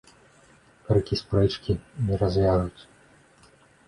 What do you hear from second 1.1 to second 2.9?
спрэчкі не разьвяжуць